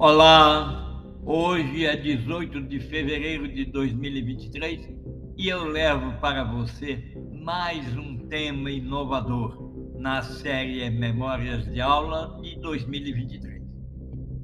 Olá, 0.00 1.02
hoje 1.26 1.84
é 1.84 1.96
18 1.96 2.68
de 2.68 2.78
fevereiro 2.78 3.48
de 3.48 3.64
2023 3.64 4.88
e 5.36 5.48
eu 5.48 5.64
levo 5.64 6.12
para 6.20 6.44
você 6.44 7.20
mais 7.42 7.84
um 7.96 8.16
tema 8.28 8.70
inovador 8.70 9.58
na 9.98 10.22
série 10.22 10.88
Memórias 10.88 11.64
de 11.64 11.80
Aula 11.80 12.38
de 12.40 12.60
2023. 12.60 13.60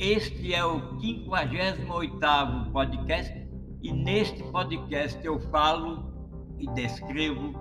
Este 0.01 0.53
é 0.53 0.65
o 0.65 0.99
58º 0.99 2.73
podcast 2.73 3.49
e 3.81 3.93
neste 3.93 4.43
podcast 4.51 5.25
eu 5.25 5.39
falo 5.53 6.13
e 6.59 6.67
descrevo 6.73 7.55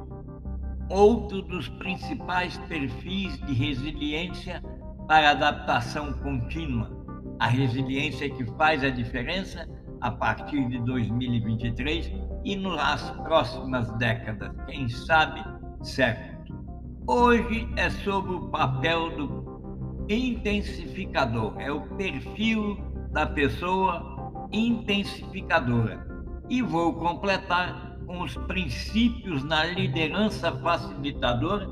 outro 0.89 1.43
dos 1.43 1.69
principais 1.69 2.57
perfis 2.67 3.39
de 3.45 3.53
resiliência 3.53 4.63
para 5.07 5.29
adaptação 5.29 6.11
contínua 6.13 7.02
a 7.43 7.47
resiliência 7.47 8.29
que 8.29 8.45
faz 8.57 8.85
a 8.85 8.89
diferença 8.89 9.67
a 9.99 10.09
partir 10.09 10.65
de 10.69 10.79
2023 10.79 12.09
e 12.45 12.55
nas 12.55 13.11
próximas 13.21 13.91
décadas, 13.97 14.55
quem 14.65 14.87
sabe 14.87 15.43
séculos. 15.81 16.57
Hoje 17.05 17.67
é 17.75 17.89
sobre 17.89 18.35
o 18.35 18.47
papel 18.47 19.09
do 19.17 20.05
intensificador, 20.07 21.59
é 21.59 21.69
o 21.69 21.81
perfil 21.97 22.77
da 23.11 23.25
pessoa 23.25 24.47
intensificadora. 24.53 26.07
E 26.49 26.61
vou 26.61 26.93
completar 26.93 27.97
com 28.05 28.21
os 28.21 28.37
princípios 28.47 29.43
na 29.43 29.65
liderança 29.65 30.49
facilitadora 30.61 31.67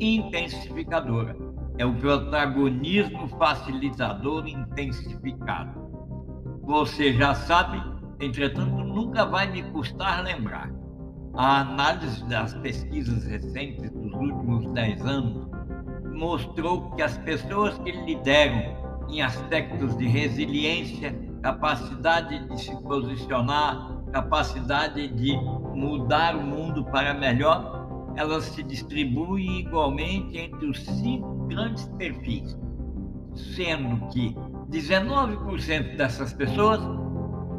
e 0.00 0.16
intensificadora 0.16 1.46
é 1.78 1.84
o 1.84 1.94
protagonismo 1.94 3.28
facilitador 3.38 4.46
intensificado. 4.46 5.86
Você 6.62 7.12
já 7.12 7.34
sabe, 7.34 7.82
entretanto, 8.20 8.82
nunca 8.82 9.24
vai 9.24 9.50
me 9.50 9.62
custar 9.70 10.22
lembrar. 10.24 10.70
A 11.34 11.60
análise 11.60 12.24
das 12.28 12.54
pesquisas 12.54 13.24
recentes 13.24 13.90
dos 13.90 14.12
últimos 14.14 14.72
dez 14.72 15.04
anos 15.04 15.48
mostrou 16.14 16.90
que 16.92 17.02
as 17.02 17.18
pessoas 17.18 17.78
que 17.78 17.92
lideram 17.92 18.74
em 19.10 19.20
aspectos 19.20 19.96
de 19.98 20.06
resiliência, 20.06 21.14
capacidade 21.42 22.48
de 22.48 22.60
se 22.60 22.74
posicionar, 22.82 23.92
capacidade 24.12 25.08
de 25.08 25.36
mudar 25.74 26.34
o 26.34 26.42
mundo 26.42 26.84
para 26.84 27.12
melhor, 27.12 27.75
elas 28.16 28.44
se 28.44 28.62
distribuem 28.62 29.60
igualmente 29.60 30.38
entre 30.38 30.66
os 30.66 30.82
cinco 30.84 31.46
grandes 31.46 31.84
perfis, 31.98 32.58
sendo 33.34 34.08
que 34.08 34.34
19% 34.70 35.96
dessas 35.96 36.32
pessoas 36.32 36.80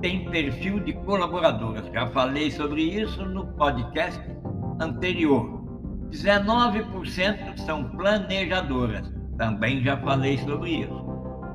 têm 0.02 0.30
perfil 0.30 0.80
de 0.80 0.94
colaboradoras. 0.94 1.86
Já 1.94 2.08
falei 2.08 2.52
sobre 2.52 2.82
isso 2.82 3.24
no 3.26 3.46
podcast 3.54 4.22
anterior. 4.80 5.58
19% 6.10 7.58
são 7.60 7.84
planejadoras. 7.92 9.12
Também 9.38 9.84
já 9.84 9.98
falei 9.98 10.38
sobre 10.40 10.82
isso. 10.82 11.08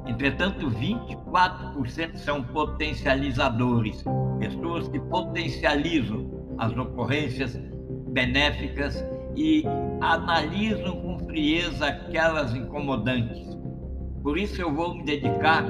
Entretanto, 0.07 0.69
24% 0.71 2.17
são 2.17 2.43
potencializadores, 2.43 4.05
pessoas 4.39 4.89
que 4.89 4.99
potencializam 4.99 6.55
as 6.59 6.77
ocorrências 6.77 7.59
benéficas 8.13 9.05
e 9.35 9.65
analisam 10.01 11.01
com 11.01 11.19
frieza 11.21 11.87
aquelas 11.87 12.55
incomodantes. 12.55 13.41
Por 14.23 14.39
isso 14.39 14.61
eu 14.61 14.73
vou 14.73 14.95
me 14.95 15.05
dedicar 15.05 15.65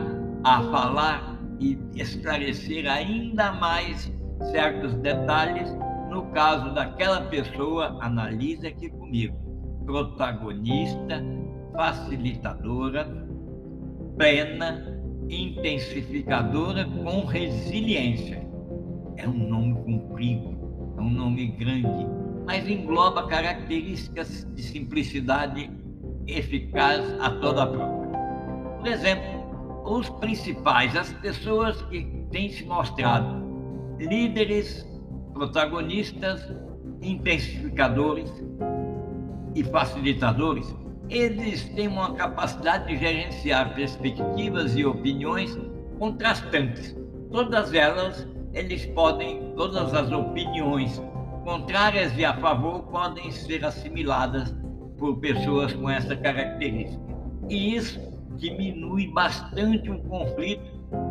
a 0.45 0.63
falar 0.65 1.39
e 1.61 1.79
esclarecer 1.95 2.91
ainda 2.91 3.53
mais 3.53 4.13
certos 4.51 4.95
detalhes 4.95 5.73
no 6.11 6.27
caso 6.27 6.75
daquela 6.75 7.23
pessoa, 7.23 7.97
analise 8.01 8.67
aqui 8.67 8.91
comigo, 8.91 9.35
protagonista, 9.87 11.25
facilitadora, 11.73 13.07
plena, 14.19 15.01
intensificadora 15.31 16.85
com 16.85 17.25
resiliência. 17.25 18.47
É 19.17 19.27
um 19.27 19.49
nome 19.49 19.75
comprido, 19.85 20.95
é 20.99 21.01
um 21.01 21.11
nome 21.11 21.47
grande, 21.47 22.07
mas 22.47 22.69
engloba 22.69 23.27
características 23.27 24.47
de 24.55 24.63
simplicidade 24.63 25.71
eficaz 26.27 27.05
a 27.21 27.31
toda 27.31 27.63
a 27.65 27.67
prova. 27.67 28.07
Por 28.79 28.87
exemplo, 28.87 29.43
os 29.85 30.09
principais, 30.09 30.97
as 30.97 31.13
pessoas 31.15 31.81
que 31.83 32.03
têm 32.31 32.51
se 32.51 32.65
mostrado 32.65 33.43
líderes, 33.99 34.87
protagonistas, 35.33 36.49
intensificadores 37.01 38.31
e 39.55 39.65
facilitadores, 39.65 40.75
eles 41.09 41.69
têm 41.71 41.89
uma 41.89 42.15
capacidade 42.15 42.89
de 42.89 42.97
gerenciar 42.97 43.75
perspectivas 43.75 44.77
e 44.77 44.85
opiniões 44.85 45.59
contrastantes. 45.99 46.97
Todas 47.31 47.75
elas, 47.75 48.27
eles 48.55 48.87
podem, 48.87 49.53
todas 49.57 49.95
as 49.95 50.11
opiniões 50.11 51.01
contrárias 51.45 52.17
e 52.17 52.25
a 52.25 52.35
favor 52.35 52.83
podem 52.85 53.31
ser 53.31 53.65
assimiladas 53.65 54.55
por 54.99 55.19
pessoas 55.19 55.73
com 55.73 55.89
essa 55.91 56.17
característica. 56.17 57.03
E 57.49 57.75
isso 57.75 58.01
diminui 58.37 59.09
bastante 59.09 59.91
o 59.91 59.99
conflito 60.05 60.63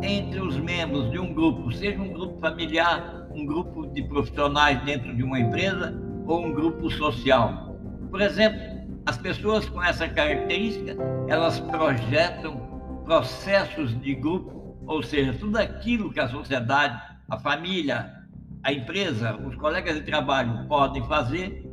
entre 0.02 0.40
os 0.40 0.56
membros 0.56 1.10
de 1.10 1.18
um 1.18 1.32
grupo, 1.34 1.72
seja 1.72 2.00
um 2.00 2.12
grupo 2.12 2.38
familiar, 2.38 3.26
um 3.30 3.44
grupo 3.46 3.86
de 3.88 4.02
profissionais 4.04 4.82
dentro 4.84 5.14
de 5.14 5.22
uma 5.22 5.38
empresa 5.38 5.94
ou 6.26 6.46
um 6.46 6.52
grupo 6.52 6.90
social. 6.90 7.76
Por 8.10 8.20
exemplo, 8.20 8.60
as 9.06 9.18
pessoas 9.18 9.68
com 9.68 9.82
essa 9.82 10.08
característica, 10.08 10.96
elas 11.28 11.58
projetam 11.60 12.56
processos 13.04 13.98
de 14.00 14.14
grupo, 14.14 14.76
ou 14.86 15.02
seja, 15.02 15.32
tudo 15.34 15.58
aquilo 15.58 16.12
que 16.12 16.20
a 16.20 16.28
sociedade, 16.28 17.00
a 17.28 17.38
família, 17.38 18.21
a 18.64 18.72
empresa, 18.72 19.36
os 19.44 19.56
colegas 19.56 19.96
de 19.96 20.02
trabalho 20.02 20.66
podem 20.68 21.04
fazer 21.06 21.64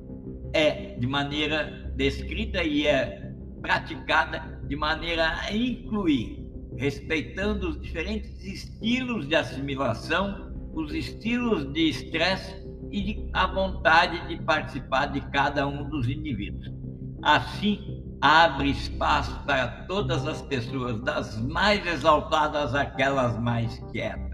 é 0.53 0.95
de 0.97 1.05
maneira 1.05 1.91
descrita 1.95 2.63
e 2.63 2.87
é 2.87 3.31
praticada 3.61 4.59
de 4.67 4.75
maneira 4.75 5.39
a 5.41 5.55
incluir, 5.55 6.43
respeitando 6.77 7.69
os 7.69 7.79
diferentes 7.79 8.43
estilos 8.43 9.27
de 9.27 9.35
assimilação, 9.35 10.51
os 10.73 10.91
estilos 10.93 11.71
de 11.73 11.89
estresse 11.89 12.55
e 12.91 13.29
a 13.33 13.45
vontade 13.45 14.27
de 14.27 14.43
participar 14.43 15.07
de 15.07 15.21
cada 15.29 15.67
um 15.67 15.87
dos 15.89 16.09
indivíduos. 16.09 16.71
Assim, 17.21 18.03
abre 18.21 18.71
espaço 18.71 19.43
para 19.45 19.67
todas 19.85 20.25
as 20.25 20.41
pessoas, 20.41 20.99
das 21.01 21.39
mais 21.47 21.85
exaltadas 21.85 22.73
àquelas 22.73 23.37
mais 23.39 23.77
quietas 23.91 24.28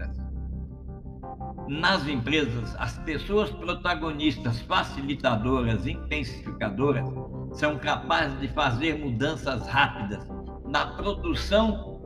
nas 1.68 2.06
empresas, 2.06 2.74
as 2.78 2.98
pessoas 2.98 3.50
protagonistas, 3.50 4.60
facilitadoras, 4.62 5.86
intensificadoras, 5.86 7.04
são 7.52 7.78
capazes 7.78 8.38
de 8.40 8.48
fazer 8.48 8.98
mudanças 8.98 9.66
rápidas 9.68 10.26
na 10.64 10.86
produção, 10.86 12.00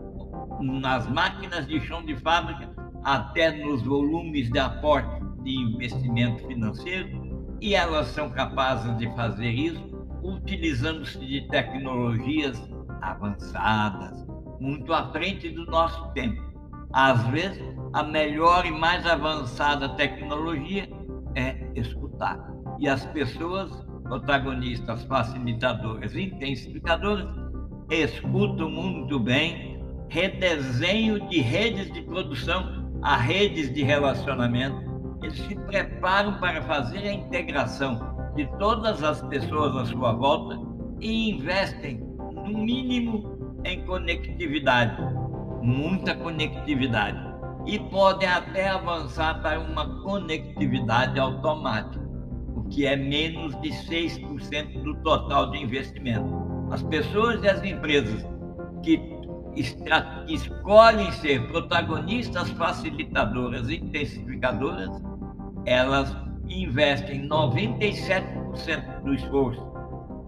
nas 0.61 1.09
máquinas 1.09 1.67
de 1.67 1.81
chão 1.81 2.05
de 2.05 2.17
fábrica, 2.17 2.71
até 3.05 3.51
nos 3.65 3.83
volumes 3.83 4.51
de 4.51 4.59
aporte 4.59 5.21
de 5.43 5.57
investimento 5.57 6.47
financeiro, 6.47 7.49
e 7.61 7.75
elas 7.75 8.09
são 8.09 8.31
capazes 8.31 8.97
de 8.99 9.07
fazer 9.15 9.51
isso 9.51 9.91
utilizando-se 10.23 11.19
de 11.19 11.49
tecnologias 11.49 12.61
avançadas, 13.01 14.27
muito 14.61 14.93
à 14.93 15.11
frente 15.11 15.49
do 15.49 15.65
nosso 15.67 16.13
tempo. 16.13 16.43
Às 16.93 17.27
vezes, 17.29 17.80
a 17.93 18.03
melhor 18.03 18.65
e 18.67 18.71
mais 18.71 19.05
avançada 19.07 19.89
tecnologia 19.91 20.89
é 21.35 21.57
escutar. 21.75 22.39
E 22.79 22.89
as 22.89 23.05
pessoas, 23.07 23.71
protagonistas, 24.05 25.05
facilitadoras, 25.05 26.15
intensificadoras, 26.15 27.27
escutam 27.91 28.71
muito 28.71 29.19
bem 29.19 29.81
redesenho 30.09 31.29
de 31.29 31.41
redes 31.41 31.93
de 31.93 32.03
produção 32.03 32.91
a 33.03 33.17
redes 33.17 33.73
de 33.73 33.83
relacionamento. 33.83 34.89
Eles 35.23 35.39
se 35.39 35.55
preparam 35.55 36.39
para 36.39 36.63
fazer 36.63 36.99
a 36.99 37.13
integração 37.13 38.33
de 38.37 38.47
todas 38.59 39.03
as 39.03 39.21
pessoas 39.23 39.77
à 39.77 39.85
sua 39.87 40.13
volta 40.13 40.59
e 41.01 41.31
investem, 41.31 41.99
no 41.99 42.59
mínimo, 42.65 43.59
em 43.65 43.85
conectividade, 43.85 44.97
muita 45.63 46.15
conectividade 46.15 47.30
e 47.67 47.79
podem 47.79 48.29
até 48.29 48.69
avançar 48.69 49.41
para 49.43 49.61
uma 49.61 50.03
conectividade 50.03 51.19
automática, 51.19 52.05
o 52.55 52.65
que 52.65 52.87
é 52.87 52.97
menos 52.97 53.59
de 53.61 53.69
6% 53.69 54.83
do 54.83 54.95
total 55.03 55.51
de 55.51 55.59
investimento. 55.59 56.69
As 56.71 56.83
pessoas 56.83 57.43
e 57.43 57.49
as 57.49 57.63
empresas 57.63 58.25
que 58.83 59.21
escolhem 60.29 61.11
ser 61.13 61.47
protagonistas 61.49 62.51
facilitadoras 62.51 63.69
e 63.69 63.77
intensificadoras, 63.77 64.91
elas 65.67 66.17
investem 66.49 67.29
97% 67.29 69.03
do 69.03 69.15
esforço 69.15 69.71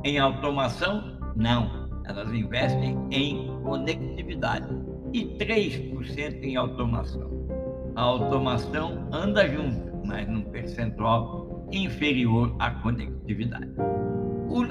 em 0.05 0.19
automação? 0.19 1.19
Não, 1.37 1.89
elas 2.05 2.33
investem 2.33 2.99
em 3.11 3.47
conectividade 3.63 4.67
e 5.13 5.25
3% 5.39 6.43
em 6.43 6.57
automação. 6.57 7.31
A 7.95 8.03
automação 8.03 9.09
anda 9.13 9.47
junto, 9.49 10.07
mas 10.07 10.27
num 10.29 10.43
percentual 10.43 11.67
inferior 11.71 12.55
à 12.59 12.71
conectividade. 12.71 13.71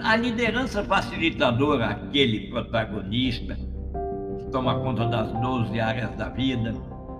A 0.04 0.16
liderança 0.16 0.84
facilitadora, 0.84 1.88
aquele 1.88 2.52
protagonista 2.52 3.56
que 3.56 4.46
toma 4.52 4.80
conta 4.80 5.08
das 5.08 5.32
12 5.40 5.80
áreas 5.80 6.16
da 6.16 6.30
vida, 6.30 6.74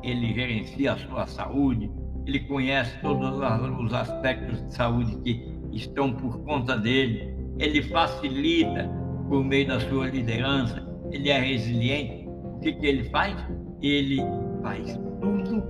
ele 0.04 0.34
gerencia 0.34 0.94
a 0.94 0.98
sua 0.98 1.28
saúde, 1.28 1.92
ele 2.26 2.40
conhece 2.42 3.00
todos 3.02 3.40
os 3.80 3.94
aspectos 3.94 4.62
de 4.64 4.74
saúde 4.74 5.18
que 5.24 5.44
estão 5.72 6.14
por 6.14 6.40
conta 6.44 6.78
dele, 6.78 7.36
ele 7.58 7.82
facilita 7.84 8.90
por 9.28 9.44
meio 9.44 9.68
da 9.68 9.80
sua 9.80 10.08
liderança, 10.08 10.88
ele 11.12 11.30
é 11.30 11.40
resiliente. 11.40 12.21
Que, 12.62 12.74
que 12.74 12.86
ele 12.86 13.10
faz? 13.10 13.36
Ele 13.82 14.22
faz 14.62 15.00
tudo 15.20 15.64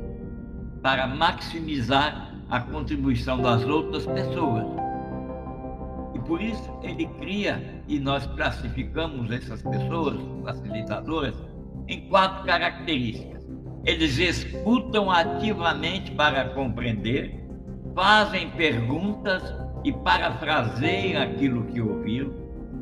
para 0.81 1.07
maximizar 1.07 2.35
a 2.49 2.59
contribuição 2.59 3.41
das 3.41 3.63
outras 3.65 4.05
pessoas. 4.05 4.65
E 6.13 6.19
por 6.19 6.41
isso 6.41 6.69
ele 6.83 7.05
cria, 7.19 7.81
e 7.87 7.97
nós 7.99 8.25
classificamos 8.27 9.31
essas 9.31 9.61
pessoas 9.61 10.17
facilitadoras 10.43 11.35
em 11.87 12.01
quatro 12.09 12.45
características. 12.45 13.47
Eles 13.85 14.17
escutam 14.17 15.09
ativamente 15.09 16.11
para 16.11 16.49
compreender, 16.49 17.41
fazem 17.95 18.49
perguntas 18.51 19.41
e 19.83 19.91
parafraseiam 19.91 21.23
aquilo 21.23 21.63
que 21.65 21.81
ouviram, 21.81 22.31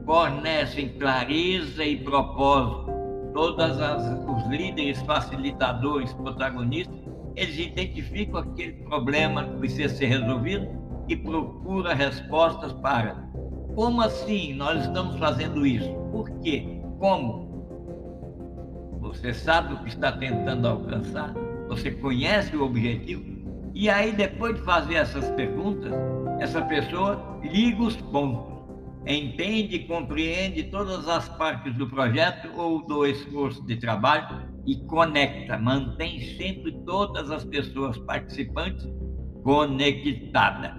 fornecem 0.06 0.90
clareza 0.98 1.84
e 1.86 1.98
propósito. 1.98 2.99
Todos 3.34 3.78
os 3.78 4.48
líderes 4.50 5.02
facilitadores, 5.04 6.14
protagonistas, 6.14 6.96
eles 7.36 7.58
identificam 7.58 8.40
aquele 8.40 8.74
problema 8.84 9.44
que 9.44 9.58
precisa 9.58 9.96
ser 9.96 10.08
resolvido 10.08 10.68
e 11.08 11.16
procuram 11.16 11.96
respostas 11.96 12.74
para 12.74 13.30
como 13.80 14.02
assim 14.02 14.54
nós 14.56 14.81
estamos 14.81 15.18
fazendo 15.18 15.66
isso? 15.66 15.90
Por 16.12 16.30
quê? 16.42 16.81
Como? 17.00 17.48
Você 19.00 19.34
sabe 19.34 19.74
o 19.74 19.78
que 19.78 19.88
está 19.88 20.12
tentando 20.12 20.68
alcançar? 20.68 21.34
Você 21.70 21.92
conhece 21.92 22.56
o 22.58 22.66
objetivo? 22.66 23.24
E 23.74 23.90
aí, 23.90 24.12
depois 24.12 24.56
de 24.56 24.62
fazer 24.64 24.96
essas 24.96 25.30
perguntas, 25.32 25.94
essa 26.42 26.62
pessoa 26.64 27.40
liga 27.42 27.82
os 27.82 27.96
pontos, 27.96 28.49
entende 29.06 29.75
e 29.75 29.88
compreende 29.88 30.63
todas 30.63 31.07
as 31.07 31.28
partes 31.30 31.74
do 31.75 31.88
projeto 31.88 32.50
ou 32.56 32.86
do 32.86 33.06
esforço 33.06 33.66
de 33.66 33.75
trabalho 33.78 34.50
e 34.66 34.75
conecta, 34.86 35.57
mantém 35.57 36.19
sempre 36.38 36.72
todas 36.86 37.31
as 37.31 37.44
pessoas 37.46 37.98
participantes 38.00 38.88
conectadas. 39.44 40.74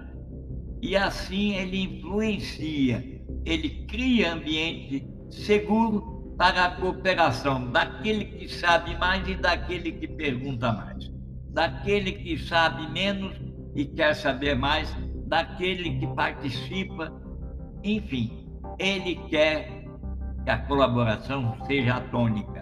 E 0.81 0.95
assim 0.95 1.55
ele 1.55 1.81
influencia, 1.81 3.21
ele 3.45 3.85
cria 3.85 4.33
ambiente 4.33 5.07
seguro 5.29 6.33
para 6.37 6.65
a 6.65 6.71
cooperação 6.71 7.69
daquele 7.71 8.25
que 8.25 8.47
sabe 8.47 8.97
mais 8.97 9.27
e 9.27 9.35
daquele 9.35 9.91
que 9.91 10.07
pergunta 10.07 10.71
mais, 10.71 11.11
daquele 11.49 12.13
que 12.13 12.37
sabe 12.37 12.89
menos 12.91 13.35
e 13.75 13.85
quer 13.85 14.15
saber 14.15 14.55
mais, 14.55 14.91
daquele 15.27 15.99
que 15.99 16.07
participa, 16.07 17.20
enfim, 17.83 18.47
ele 18.79 19.15
quer 19.29 19.85
que 20.43 20.49
a 20.49 20.57
colaboração 20.59 21.55
seja 21.65 21.99
tônica 22.11 22.61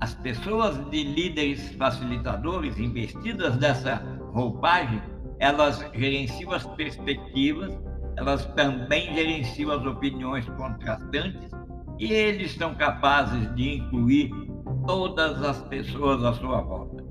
as 0.00 0.14
pessoas 0.14 0.78
de 0.90 1.04
líderes 1.04 1.74
facilitadores 1.74 2.78
investidas 2.78 3.58
nessa 3.58 3.96
roupagem, 4.32 5.00
elas 5.38 5.84
gerenciam 5.94 6.52
as 6.52 6.64
perspectivas, 6.66 7.78
elas 8.16 8.46
também 8.54 9.12
gerenciam 9.14 9.70
as 9.70 9.84
opiniões 9.84 10.46
contrastantes 10.56 11.50
e 11.98 12.12
eles 12.12 12.54
são 12.54 12.74
capazes 12.74 13.54
de 13.54 13.76
incluir 13.76 14.30
todas 14.86 15.42
as 15.42 15.62
pessoas 15.64 16.24
à 16.24 16.32
sua 16.32 16.62
volta. 16.62 17.04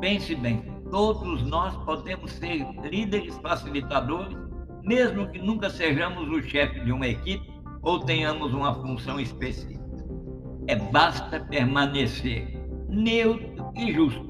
Pense 0.00 0.34
bem, 0.34 0.62
todos 0.90 1.42
nós 1.44 1.76
podemos 1.84 2.32
ser 2.32 2.66
líderes 2.82 3.38
facilitadores, 3.38 4.36
mesmo 4.82 5.28
que 5.28 5.38
nunca 5.38 5.70
sejamos 5.70 6.28
o 6.28 6.42
chefe 6.42 6.80
de 6.80 6.92
uma 6.92 7.06
equipe 7.06 7.46
ou 7.82 8.00
tenhamos 8.00 8.52
uma 8.52 8.74
função 8.74 9.20
específica 9.20 9.78
é 10.68 10.76
basta 10.76 11.40
permanecer 11.40 12.46
neutro 12.88 13.72
e 13.74 13.90
justo. 13.90 14.28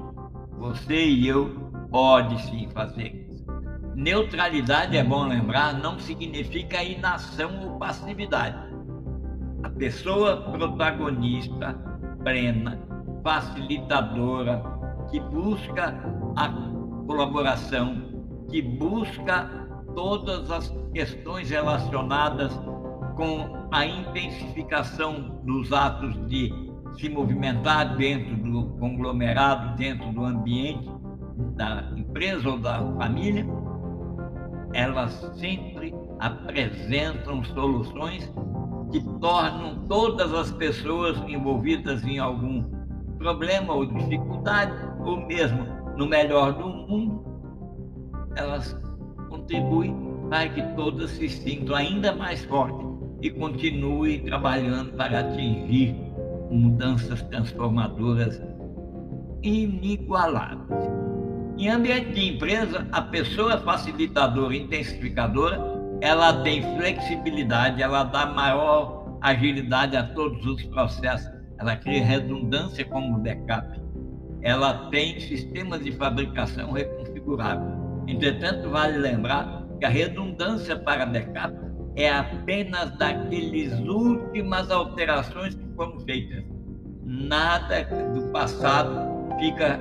Você 0.57 1.05
e 1.05 1.27
eu 1.27 1.49
pode 1.91 2.41
sim 2.43 2.69
fazer 2.73 3.27
isso. 3.29 3.45
Neutralidade, 3.93 4.95
é 4.95 5.03
bom 5.03 5.27
lembrar, 5.27 5.73
não 5.73 5.99
significa 5.99 6.81
inação 6.81 7.59
ou 7.61 7.77
passividade. 7.77 8.57
A 9.63 9.69
pessoa 9.69 10.37
protagonista, 10.51 11.73
plena, 12.23 12.79
facilitadora, 13.21 14.63
que 15.11 15.19
busca 15.19 15.93
a 16.37 16.49
colaboração, 17.05 18.01
que 18.49 18.61
busca 18.61 19.68
todas 19.99 20.49
as 20.49 20.73
questões 20.93 21.49
relacionadas 21.49 22.57
com 23.17 23.67
a 23.69 23.85
intensificação 23.85 25.41
dos 25.43 25.73
atos 25.73 26.15
de 26.27 26.53
se 26.97 27.09
movimentar 27.09 27.97
dentro 27.97 28.33
do 28.37 28.69
conglomerado, 28.79 29.75
dentro 29.75 30.09
do 30.13 30.23
ambiente 30.23 30.89
da 31.57 31.91
empresa 31.97 32.49
ou 32.49 32.57
da 32.57 32.79
família, 32.93 33.45
elas 34.73 35.11
sempre 35.35 35.93
apresentam 36.19 37.43
soluções 37.43 38.31
que 38.93 39.01
tornam 39.19 39.85
todas 39.89 40.33
as 40.33 40.49
pessoas 40.53 41.17
envolvidas 41.27 42.05
em 42.05 42.19
algum 42.19 42.63
problema 43.17 43.73
ou 43.73 43.85
dificuldade, 43.85 44.71
ou 45.01 45.17
mesmo 45.27 45.65
no 45.97 46.07
melhor 46.07 46.53
do 46.53 46.69
mundo, 46.69 47.21
elas 48.37 48.79
contribuem 49.49 49.95
para 50.29 50.47
que 50.49 50.61
todas 50.75 51.09
se 51.11 51.27
sintam 51.27 51.75
ainda 51.75 52.13
mais 52.13 52.45
fortes 52.45 52.87
e 53.21 53.31
continue 53.31 54.19
trabalhando 54.19 54.93
para 54.93 55.21
atingir 55.21 55.95
mudanças 56.51 57.21
transformadoras 57.23 58.41
inigualáveis. 59.41 60.89
Em 61.57 61.67
ambiente 61.69 62.11
de 62.11 62.35
empresa, 62.35 62.87
a 62.91 63.01
pessoa 63.01 63.57
facilitadora, 63.57 64.55
intensificadora, 64.55 65.59
ela 65.99 66.41
tem 66.43 66.61
flexibilidade, 66.77 67.81
ela 67.81 68.03
dá 68.03 68.27
maior 68.27 69.17
agilidade 69.21 69.97
a 69.97 70.03
todos 70.03 70.45
os 70.45 70.63
processos, 70.65 71.29
ela 71.57 71.75
cria 71.75 72.05
redundância 72.05 72.85
como 72.85 73.17
backup, 73.17 73.81
ela 74.41 74.89
tem 74.89 75.19
sistemas 75.19 75.83
de 75.83 75.91
fabricação 75.91 76.71
reconfiguráveis. 76.71 77.78
Entretanto, 78.09 78.69
vale 78.71 78.97
lembrar 78.97 79.63
que 79.79 79.85
a 79.85 79.89
redundância 79.89 80.75
para 80.75 81.05
backup 81.05 81.55
é 81.95 82.09
apenas 82.09 82.97
daqueles 82.97 83.71
últimas 83.81 84.71
alterações 84.71 85.53
que 85.53 85.67
foram 85.75 85.99
feitas. 85.99 86.43
Nada 87.03 87.83
do 88.13 88.31
passado 88.31 89.37
fica 89.39 89.79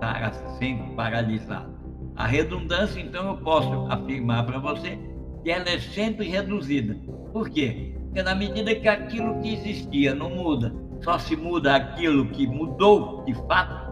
para 0.00 0.32
sempre 0.58 0.94
paralisado. 0.94 1.74
A 2.14 2.26
redundância, 2.26 3.00
então, 3.00 3.30
eu 3.30 3.36
posso 3.38 3.86
afirmar 3.90 4.46
para 4.46 4.58
você 4.58 4.96
que 5.42 5.50
ela 5.50 5.68
é 5.68 5.78
sempre 5.78 6.28
reduzida. 6.28 6.96
Por 7.32 7.50
quê? 7.50 7.94
Porque 8.04 8.22
na 8.22 8.34
medida 8.34 8.74
que 8.74 8.86
aquilo 8.86 9.40
que 9.40 9.54
existia 9.54 10.14
não 10.14 10.30
muda, 10.30 10.72
só 11.02 11.18
se 11.18 11.34
muda 11.34 11.74
aquilo 11.74 12.28
que 12.28 12.46
mudou 12.46 13.24
de 13.24 13.34
fato, 13.48 13.90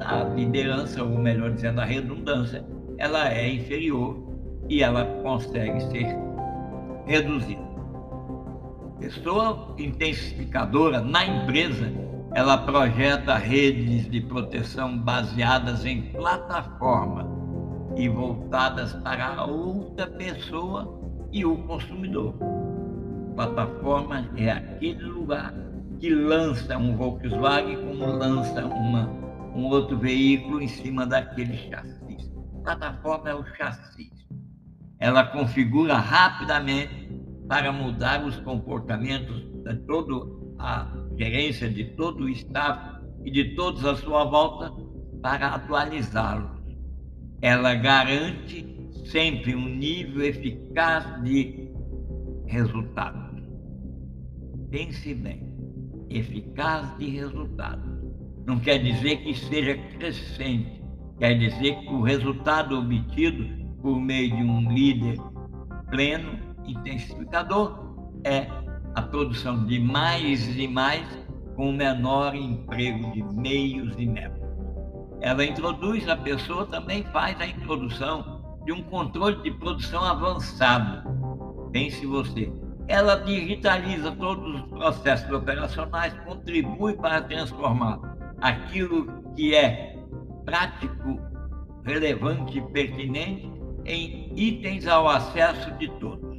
a 0.00 0.24
liderança, 0.24 1.02
ou 1.02 1.18
melhor 1.18 1.52
dizendo, 1.52 1.80
a 1.80 1.84
redundância, 1.84 2.64
ela 2.98 3.32
é 3.32 3.48
inferior 3.48 4.22
e 4.68 4.82
ela 4.82 5.04
consegue 5.22 5.80
ser 5.90 6.16
reduzida. 7.06 7.62
Pessoa 8.98 9.74
intensificadora 9.78 11.00
na 11.00 11.26
empresa, 11.26 11.92
ela 12.34 12.58
projeta 12.58 13.36
redes 13.36 14.10
de 14.10 14.20
proteção 14.20 14.96
baseadas 14.98 15.84
em 15.84 16.02
plataforma 16.12 17.28
e 17.96 18.08
voltadas 18.08 18.92
para 18.94 19.34
a 19.34 19.44
outra 19.44 20.06
pessoa 20.06 21.00
e 21.30 21.44
o 21.44 21.56
consumidor. 21.58 22.34
Plataforma 23.34 24.28
é 24.36 24.50
aquele 24.50 25.04
lugar 25.04 25.54
que 25.98 26.10
lança 26.10 26.76
um 26.76 26.96
Volkswagen 26.96 27.76
como 27.76 28.06
lança 28.06 28.64
uma, 28.64 29.08
um 29.54 29.64
outro 29.66 29.98
veículo 29.98 30.60
em 30.60 30.68
cima 30.68 31.06
daquele 31.06 31.56
chassi. 31.56 32.03
Plataforma 32.64 33.28
é 33.28 33.34
o 33.34 33.44
chassi. 33.44 34.10
Ela 34.98 35.26
configura 35.26 35.94
rapidamente 35.94 37.12
para 37.46 37.70
mudar 37.70 38.24
os 38.24 38.36
comportamentos 38.40 39.44
de 39.62 39.76
toda 39.86 40.26
a 40.58 40.90
gerência, 41.16 41.68
de 41.68 41.84
todo 41.96 42.24
o 42.24 42.28
staff 42.30 43.00
e 43.22 43.30
de 43.30 43.54
todos 43.54 43.84
à 43.84 43.94
sua 43.96 44.24
volta 44.24 44.72
para 45.20 45.48
atualizá-los. 45.48 46.50
Ela 47.42 47.74
garante 47.74 48.66
sempre 49.04 49.54
um 49.54 49.68
nível 49.68 50.24
eficaz 50.24 51.22
de 51.22 51.70
resultados. 52.46 53.42
Pense 54.70 55.14
bem, 55.14 55.42
eficaz 56.08 56.96
de 56.96 57.10
resultados. 57.10 57.92
Não 58.46 58.58
quer 58.58 58.78
dizer 58.78 59.18
que 59.18 59.34
seja 59.34 59.76
crescente, 59.98 60.83
quer 61.24 61.38
dizer 61.38 61.76
que 61.76 61.88
o 61.88 62.02
resultado 62.02 62.78
obtido 62.78 63.48
por 63.80 63.98
meio 63.98 64.36
de 64.36 64.42
um 64.42 64.70
líder 64.70 65.18
pleno, 65.90 66.38
intensificador, 66.66 67.96
é 68.24 68.46
a 68.94 69.00
produção 69.00 69.64
de 69.64 69.78
mais 69.78 70.46
e 70.54 70.68
mais 70.68 71.02
com 71.56 71.72
menor 71.72 72.34
emprego 72.34 73.10
de 73.12 73.22
meios 73.40 73.94
e 73.96 74.04
métodos. 74.04 74.46
Ela 75.22 75.46
introduz, 75.46 76.06
a 76.10 76.16
pessoa 76.16 76.66
também 76.66 77.02
faz 77.04 77.40
a 77.40 77.46
introdução 77.46 78.42
de 78.66 78.72
um 78.72 78.82
controle 78.82 79.42
de 79.42 79.50
produção 79.52 80.04
avançado. 80.04 81.08
Pense 81.72 82.04
você. 82.04 82.52
Ela 82.86 83.16
digitaliza 83.16 84.12
todos 84.12 84.56
os 84.56 84.68
processos 84.68 85.32
operacionais, 85.32 86.12
contribui 86.26 86.92
para 86.98 87.22
transformar 87.22 87.98
aquilo 88.42 89.24
que 89.34 89.54
é 89.54 90.03
prático, 90.44 91.18
relevante 91.84 92.58
e 92.58 92.62
pertinente 92.72 93.50
em 93.84 94.32
itens 94.34 94.86
ao 94.86 95.08
acesso 95.08 95.70
de 95.72 95.88
todos. 95.98 96.38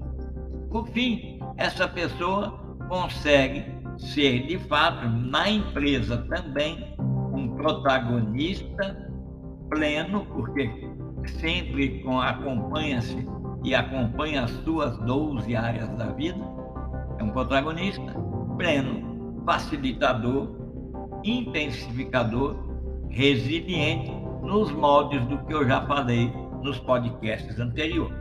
Por 0.70 0.88
fim, 0.90 1.40
essa 1.58 1.88
pessoa 1.88 2.78
consegue 2.90 3.66
ser, 3.98 4.48
de 4.48 4.58
fato, 4.60 5.08
na 5.08 5.50
empresa 5.50 6.18
também, 6.30 6.96
um 7.34 7.56
protagonista 7.56 9.10
pleno, 9.70 10.26
porque 10.26 10.70
sempre 11.40 12.04
acompanha-se 12.22 13.28
e 13.64 13.74
acompanha 13.74 14.44
as 14.44 14.52
suas 14.64 14.98
12 15.00 15.56
áreas 15.56 15.90
da 15.98 16.08
vida, 16.12 16.40
é 17.18 17.24
um 17.24 17.30
protagonista 17.30 18.14
pleno, 18.58 19.42
facilitador, 19.46 20.56
intensificador, 21.24 22.56
resiliente 23.16 24.12
nos 24.44 24.70
moldes 24.74 25.26
do 25.28 25.38
que 25.46 25.54
eu 25.54 25.66
já 25.66 25.86
falei 25.88 26.30
nos 26.62 26.78
podcasts 26.80 27.58
anteriores. 27.58 28.14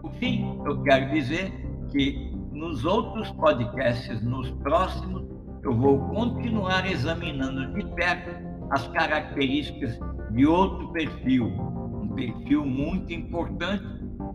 Por 0.00 0.10
fim, 0.14 0.58
eu 0.64 0.82
quero 0.82 1.10
dizer 1.12 1.52
que 1.92 2.32
nos 2.50 2.86
outros 2.86 3.30
podcasts, 3.32 4.22
nos 4.22 4.50
próximos, 4.62 5.24
eu 5.62 5.76
vou 5.76 5.98
continuar 6.08 6.90
examinando 6.90 7.74
de 7.74 7.84
perto 7.94 8.30
as 8.70 8.88
características 8.88 10.00
de 10.30 10.46
outro 10.46 10.88
perfil, 10.88 11.46
um 11.46 12.08
perfil 12.14 12.64
muito 12.64 13.12
importante, 13.12 13.84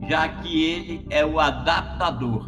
já 0.07 0.29
que 0.29 0.71
ele 0.71 1.07
é 1.09 1.25
o 1.25 1.39
adaptador. 1.39 2.47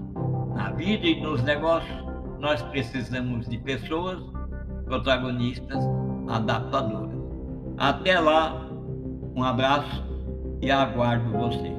Na 0.55 0.69
vida 0.73 1.07
e 1.07 1.19
nos 1.19 1.41
negócios, 1.41 2.05
nós 2.39 2.61
precisamos 2.61 3.49
de 3.49 3.57
pessoas 3.57 4.19
protagonistas 4.85 5.83
adaptadoras. 6.27 7.14
Até 7.77 8.19
lá, 8.19 8.55
um 9.35 9.43
abraço 9.43 10.03
e 10.61 10.71
aguardo 10.71 11.29
você. 11.31 11.75